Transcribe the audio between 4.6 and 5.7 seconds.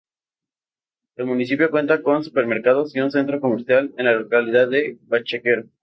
de Bachaquero.